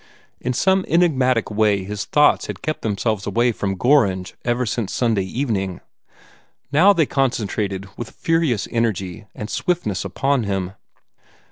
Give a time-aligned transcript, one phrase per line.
[0.39, 5.21] In some enigmatic way his thoughts had kept themselves away from Gorringe ever since Sunday
[5.21, 5.79] evening.
[6.71, 10.71] Now they concentrated with furious energy and swiftness upon him.